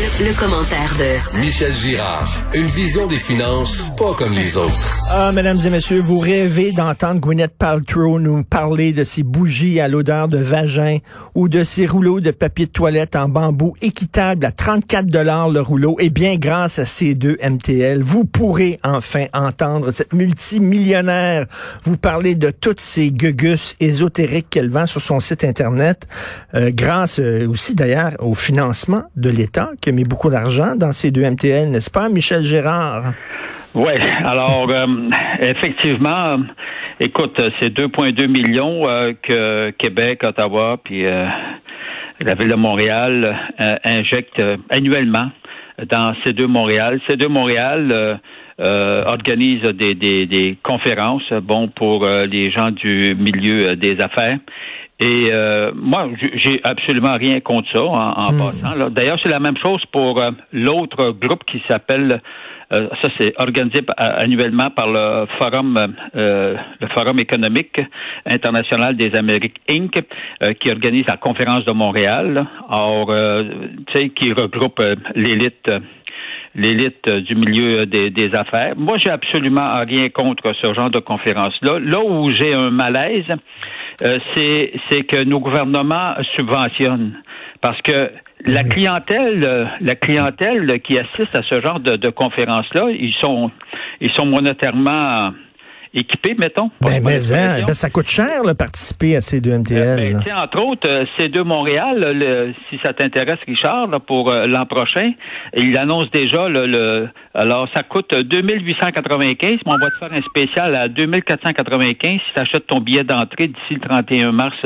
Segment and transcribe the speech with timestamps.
[0.00, 2.26] Le, commentaire de Michel Girard.
[2.54, 4.96] Une vision des finances pas comme les autres.
[5.10, 9.88] Ah, mesdames et messieurs, vous rêvez d'entendre Gwyneth Paltrow nous parler de ses bougies à
[9.88, 10.98] l'odeur de vagin
[11.34, 15.60] ou de ses rouleaux de papier de toilette en bambou équitable à 34 dollars le
[15.60, 15.96] rouleau.
[16.00, 21.46] Eh bien, grâce à ces deux MTL, vous pourrez enfin entendre cette multimillionnaire
[21.84, 26.06] vous parler de toutes ces gugus ésotériques qu'elle vend sur son site Internet,
[26.54, 31.10] euh, grâce euh, aussi d'ailleurs au financement de l'État a mis beaucoup d'argent dans ces
[31.10, 33.12] deux MTL, n'est-ce pas, Michel Gérard?
[33.74, 33.92] Oui,
[34.24, 34.86] alors euh,
[35.40, 36.38] effectivement,
[36.98, 41.26] écoute, c'est 2,2 millions euh, que Québec, Ottawa, puis euh,
[42.20, 43.38] la ville de Montréal
[43.84, 45.30] injectent annuellement
[45.88, 47.00] dans ces deux Montréal.
[47.08, 47.28] Ces deux
[48.60, 54.38] Montréal organisent des, des, des, conférences, bon, pour les gens du milieu des affaires.
[55.00, 58.38] Et euh, moi, j'ai absolument rien contre ça en, hmm.
[58.38, 58.90] passant.
[58.90, 62.20] D'ailleurs, c'est la même chose pour euh, l'autre groupe qui s'appelle
[62.72, 65.76] euh, ça c'est organisé annuellement par le Forum
[66.14, 67.80] le Forum économique
[68.24, 69.90] international des Amériques Inc.
[70.60, 72.46] qui organise la conférence de Montréal.
[72.68, 73.06] Or,
[73.88, 74.80] tu sais, qui regroupe
[75.16, 75.68] l'élite
[76.54, 78.74] l'élite du milieu des, des, affaires.
[78.76, 81.78] Moi, j'ai absolument rien contre ce genre de conférence-là.
[81.78, 83.24] Là où j'ai un malaise,
[84.02, 87.22] euh, c'est que nos gouvernements subventionnent.
[87.60, 88.10] Parce que
[88.46, 93.50] la clientèle, euh, la clientèle qui assiste à ce genre de, de conférences-là, ils sont,
[94.00, 95.32] ils sont monétairement
[95.92, 96.70] équipés, mettons.
[96.80, 100.20] Ben, mais hein, ben, ça coûte cher, de participer à ces deux MTL.
[100.24, 105.12] Ben, entre autres, euh, ces deux Montréal, si ça t'intéresse, Richard, pour euh, l'an prochain,
[105.56, 110.74] il annonce déjà le, alors ça coûte 2895, mais on va te faire un spécial
[110.76, 114.56] à 2495 si tu achètes ton billet d'entrée d'ici le 31 mars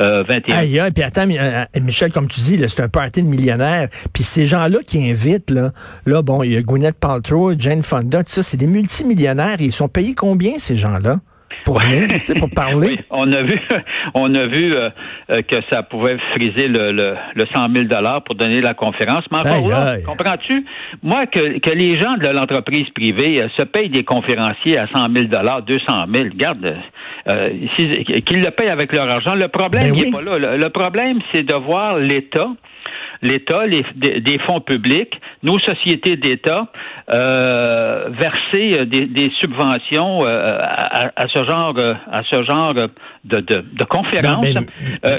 [0.00, 0.56] euh, 21.
[0.56, 3.88] Aïe, puis attends, euh, Michel, comme tu dis, c'est un party de millionnaires.
[4.12, 5.72] Puis ces gens-là qui invitent, là,
[6.06, 9.60] là, bon, il y a Gwyneth Paltrow, Jane Fonda, tout ça, c'est des multimillionnaires.
[9.60, 11.20] ils sont payés combien, ces gens-là?
[11.64, 12.98] Pour venir, pour parler.
[13.10, 13.60] on a vu,
[14.14, 14.90] on a vu euh,
[15.30, 19.24] euh, que ça pouvait friser le, le, le 100 000 dollars pour donner la conférence.
[19.30, 20.64] Mais encore là, comprends-tu?
[21.02, 25.26] Moi, que, que les gens de l'entreprise privée se payent des conférenciers à 100 000
[25.26, 26.76] dollars, 200 000, regarde,
[27.28, 29.34] euh, qu'ils le payent avec leur argent.
[29.34, 30.56] Le problème, ben pas là.
[30.56, 32.48] Le, problème, c'est de voir l'État
[33.22, 36.68] l'État, les, des, fonds publics, nos sociétés d'État
[37.12, 41.74] euh, verser euh, des, des subventions euh, à, à, ce genre
[42.10, 42.88] à ce genre de,
[43.24, 44.46] de, de conférences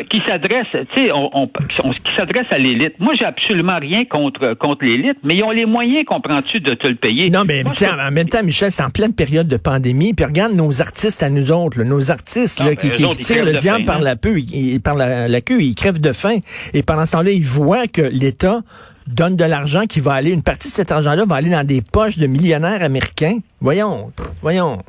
[0.10, 3.00] qui s'adressent, tu sais, on, on, qui s'adressent à l'élite.
[3.00, 6.88] Moi, j'ai absolument rien contre contre l'élite, mais ils ont les moyens, comprends-tu, de te
[6.88, 7.30] le payer.
[7.30, 10.14] Non, mais en même temps, Michel, c'est en pleine période de pandémie.
[10.14, 13.86] Puis regarde nos artistes à nous autres, nos artistes là, qui, qui tirent le diable
[13.86, 14.04] par hein.
[14.04, 16.40] la queue, ils, par la, la queue, ils crèvent de faim.
[16.74, 18.62] Et pendant ce temps-là, ils voient que l'État
[19.08, 21.82] donne de l'argent qui va aller, une partie de cet argent-là va aller dans des
[21.82, 23.40] poches de millionnaires américains.
[23.60, 24.80] Voyons, voyons.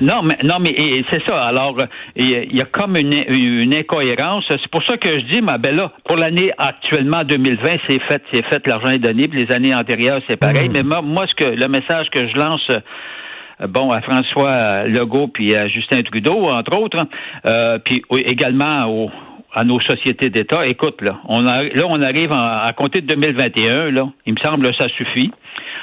[0.00, 0.74] Non, mais non, mais
[1.10, 1.42] c'est ça.
[1.46, 1.78] Alors,
[2.16, 4.44] il y a comme une, une incohérence.
[4.48, 8.22] C'est pour ça que je dis, ma belle, là, pour l'année actuellement 2020, c'est fait,
[8.30, 9.26] c'est fait, l'argent est donné.
[9.28, 10.68] Puis les années antérieures, c'est pareil.
[10.68, 10.72] Mm.
[10.72, 15.28] Mais moi, moi, ce que le message que je lance euh, bon, à François Legault
[15.28, 17.02] puis à Justin Trudeau, entre autres,
[17.46, 19.10] euh, puis également au,
[19.56, 20.66] à nos sociétés d'État.
[20.66, 24.08] Écoute, là, on a, là, on arrive à compter de 2021, là.
[24.26, 25.32] Il me semble que ça suffit.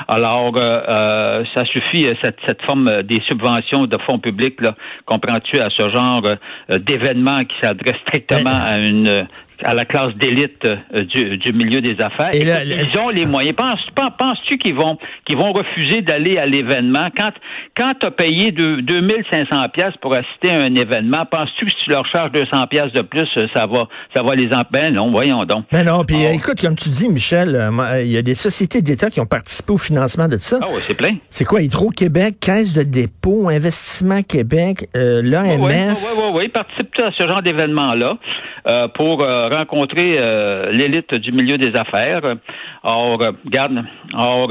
[0.07, 4.61] Alors, euh, euh ça suffit, euh, cette, cette forme euh, des subventions de fonds publics,
[4.61, 4.75] là,
[5.06, 6.22] comprends-tu, à ce genre
[6.69, 9.28] d'événements qui s'adressent strictement à une
[9.64, 12.34] à la classe d'élite euh, du, du, milieu des affaires.
[12.34, 13.56] Et ils ont les moyens.
[13.56, 17.09] Penses-tu qu'ils vont qu'ils vont refuser d'aller à l'événement?
[17.18, 17.31] Quand
[17.78, 21.91] quand tu as payé 2500 pièces pour assister à un événement, penses-tu que si tu
[21.91, 24.64] leur charges 200 pièces de plus, ça va ça va les empêcher?
[24.74, 25.66] Ben non, voyons donc.
[25.72, 29.09] Ben non, puis écoute comme tu dis Michel, euh, il y a des sociétés d'État
[29.09, 30.58] qui ont participé au financement de ça.
[30.62, 31.16] Ah oui, c'est plein.
[31.30, 35.62] C'est quoi Hydro-Québec, Caisse de dépôt, Investissement Québec, euh, l'AMF.
[35.62, 38.18] Oui, oui, oui, oui, participent à ce genre d'événement là.
[38.66, 42.22] Euh, pour euh, rencontrer euh, l'élite du milieu des affaires.
[42.84, 43.84] Or, regarde,
[44.17, 44.49] or,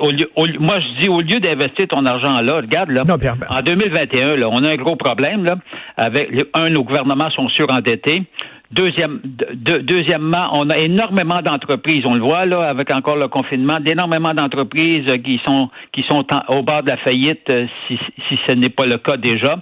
[0.00, 3.02] au lieu, moi je dis au lieu d'investir ton argent là, regarde là,
[3.48, 5.56] en 2021, là, on a un gros problème là,
[5.96, 8.22] avec un, nos gouvernements sont surendettés.
[8.70, 14.34] Deuxième, deuxièmement, on a énormément d'entreprises, on le voit là avec encore le confinement, d'énormément
[14.34, 17.50] d'entreprises qui sont qui sont au bord de la faillite
[17.86, 19.56] si, si ce n'est pas le cas déjà.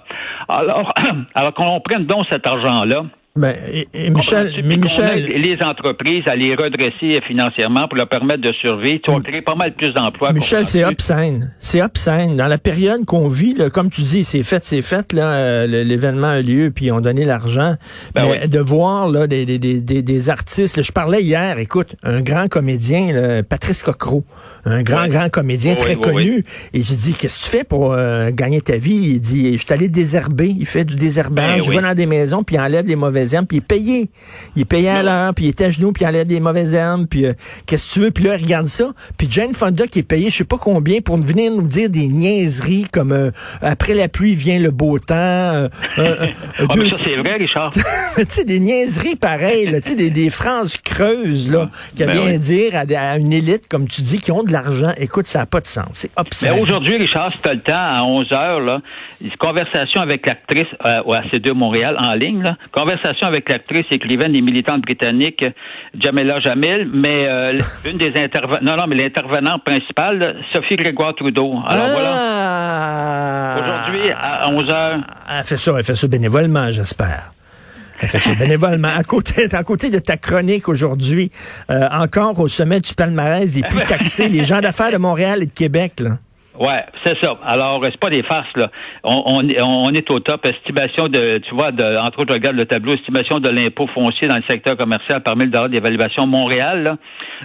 [0.49, 0.93] Alors,
[1.35, 3.05] alors qu'on prenne donc cet argent là
[3.37, 3.55] Ben,
[3.93, 8.99] et, Michel, mais Michel, les entreprises à les redresser financièrement pour leur permettre de survivre,
[9.03, 10.33] tu vas créer pas mal plus d'emplois.
[10.33, 12.37] Michel, c'est obscène, c'est obscène.
[12.37, 15.13] Dans la période qu'on vit, là, comme tu dis, c'est fait, c'est fait.
[15.13, 17.75] Là, euh, l'événement a lieu, puis ils ont donné l'argent.
[18.15, 22.21] Ben mais de voir là des, des, des, des artistes, je parlais hier, écoute, un
[22.21, 24.23] grand comédien, là, Patrice Cocro,
[24.65, 26.43] un grand grand comédien très connu,
[26.73, 28.95] et j'ai dit, qu'est-ce que tu fais pour euh, gagner ta vie?
[28.95, 30.55] Il dit, je suis allé désherber.
[30.57, 31.59] Il fait du désherbage.
[31.59, 34.09] Ben je vais dans des maisons, puis il enlève les mauvaises puis il payait.
[34.55, 37.05] Il payait à l'heure, puis il était à genoux, puis il enlève des mauvaises herbes,
[37.09, 37.33] puis euh,
[37.65, 38.93] qu'est-ce que tu veux, puis là, il regarde ça.
[39.17, 42.07] Puis Jane Fonda qui est payée, je sais pas combien, pour venir nous dire des
[42.07, 43.31] niaiseries comme euh,
[43.61, 45.15] après la pluie vient le beau temps.
[45.15, 46.03] Euh, ah,
[46.57, 47.71] ça, c'est vrai, Richard.
[48.15, 52.37] tu sais, des niaiseries pareilles, tu sais, des, des, phrases creuses, là, qui ben vient
[52.37, 54.91] dire à, une élite, comme tu dis, qui ont de l'argent.
[54.97, 55.87] Écoute, ça n'a pas de sens.
[55.91, 56.53] C'est obscène.
[56.53, 58.81] Mais aujourd'hui, Richard, si tu as le temps, à 11 heures, là,
[59.21, 64.41] une conversation avec l'actrice à C2 Montréal en ligne, là, conversation avec l'actrice, écrivaine et
[64.41, 65.43] militante britannique
[65.99, 67.59] Jamela Jamil, mais euh,
[67.89, 71.55] une des intervenants, non, non, mais l'intervenante principale, Sophie Grégoire Trudeau.
[71.65, 72.11] Alors voilà.
[72.13, 73.55] Ah!
[73.59, 77.31] Aujourd'hui, à 11 h Elle fait ça, elle fait ça bénévolement, j'espère.
[78.01, 78.89] Elle fait ça bénévolement.
[78.95, 81.31] À côté, à côté de ta chronique aujourd'hui,
[81.71, 85.45] euh, encore au sommet du palmarès des plus taxés, les gens d'affaires de Montréal et
[85.47, 86.17] de Québec, là.
[86.59, 87.37] Ouais, c'est ça.
[87.43, 88.71] Alors, c'est pas des farces, là.
[89.03, 90.45] On, on, est au top.
[90.45, 94.37] Estimation de, tu vois, de, entre autres, regarde le tableau, estimation de l'impôt foncier dans
[94.37, 96.97] le secteur commercial par 1000 dollars d'évaluation Montréal, là.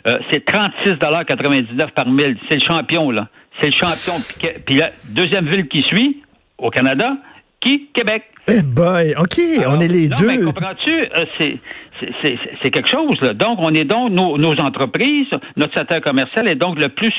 [0.06, 2.38] Euh, c'est 36,99 par 1000.
[2.48, 3.28] C'est le champion, là.
[3.60, 4.14] C'est le champion.
[4.64, 6.22] Puis, la deuxième ville qui suit,
[6.58, 7.16] au Canada,
[7.60, 7.88] qui?
[7.92, 8.24] Québec.
[8.48, 9.38] Eh boy, OK,
[9.68, 10.26] on est les deux.
[10.26, 10.92] Mais comprends-tu?
[10.92, 11.58] Euh, c'est
[12.62, 13.20] c'est quelque chose.
[13.20, 13.32] Là.
[13.32, 17.14] Donc, on est donc, nos, nos entreprises, notre secteur commercial est donc le plus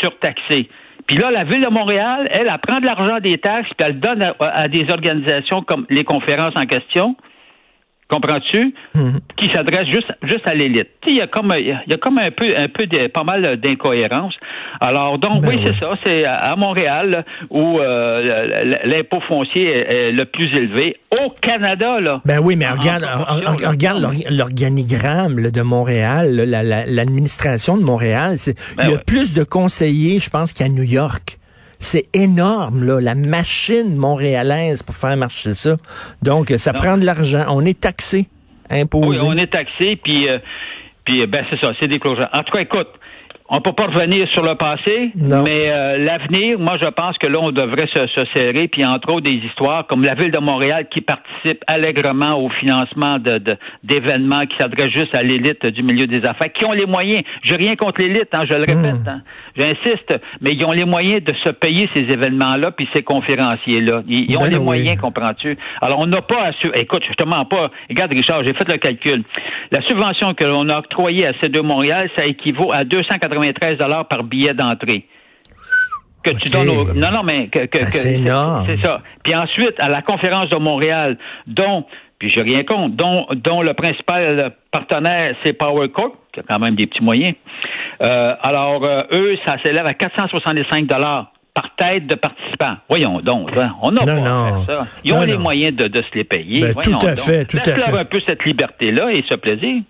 [0.00, 0.70] surtaxé.
[1.06, 4.00] Puis là, la Ville de Montréal, elle, elle prend de l'argent des taxes, puis elle
[4.00, 7.16] donne à, des organisations comme les conférences en question,
[8.12, 9.20] comprends-tu, mhm.
[9.36, 10.88] qui s'adressent juste, juste à l'élite.
[11.06, 13.56] Il y a comme, il y a comme un peu, un peu de, pas mal
[13.56, 14.34] d'incohérences.
[14.80, 15.94] Alors, donc, ben oui, c'est ça.
[16.04, 20.96] C'est à Montréal où euh, l'impôt foncier est, le plus élevé.
[21.22, 22.20] Au Canada, là.
[22.24, 23.04] Ben oui, mais regarde,
[23.64, 26.34] regarde l'organigramme de Montréal,
[26.88, 28.36] l'administration de Montréal.
[28.76, 31.38] Ben il y a plus de conseillers, je pense, qu'à New York.
[31.82, 35.76] C'est énorme, là, la machine montréalaise pour faire marcher ça.
[36.22, 37.44] Donc, ça prend de l'argent.
[37.48, 38.28] On est taxé,
[38.70, 39.20] imposé.
[39.20, 40.38] Oui, on est taxé, puis, euh,
[41.04, 42.28] puis ben, c'est ça, c'est des clôtures.
[42.32, 42.88] En tout cas, écoute,
[43.54, 47.38] on peut pas revenir sur le passé, mais euh, l'avenir, moi, je pense que là,
[47.38, 51.02] on devrait se, serrer, puis entre autres des histoires comme la ville de Montréal qui
[51.02, 53.38] participe allègrement au financement de,
[53.84, 57.24] d'événements qui s'adressent juste à l'élite du milieu des affaires, qui ont les moyens.
[57.42, 59.08] Je rien contre l'élite, hein, je le répète, hmm.
[59.08, 59.22] hein,
[59.56, 64.02] j'insiste, mais ils ont les moyens de se payer ces événements-là, puis ces conférenciers-là.
[64.08, 65.56] Ils, ont ben les moyens, comprends-tu?
[65.80, 66.50] Alors, on n'a pas à...
[66.74, 67.70] Écoute, je te mens pas.
[67.88, 69.24] Regarde, Richard, j'ai fait le calcul.
[69.70, 74.08] La subvention que l'on a octroyée à C2 Montréal, ça équivaut à 280 93 dollars
[74.08, 75.06] par billet d'entrée.
[76.22, 78.20] Que tu donnes Non, non, mais que, ben, c'est
[78.66, 79.00] C'est ça.
[79.24, 81.84] Puis ensuite, à la conférence de Montréal, dont,
[82.18, 86.58] puis j'ai rien contre, dont, dont le principal partenaire, c'est Power Corp, qui a quand
[86.58, 87.34] même des petits moyens.
[88.02, 92.76] Euh, alors, euh, eux, ça s'élève à 465 dollars par tête de participants.
[92.88, 93.72] Voyons donc, hein.
[93.82, 94.86] on n'a pas à faire ça.
[95.04, 96.60] Ils ont les moyens de, de, se les payer.
[96.60, 97.98] Ben, tout à fait, tout à fait.
[97.98, 99.82] un peu cette liberté-là et ce plaisir.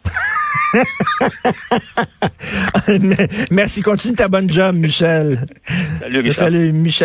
[3.50, 3.82] Merci.
[3.82, 5.46] Continue ta bonne job, Michel.
[6.00, 7.00] Salut, Salut, Michel.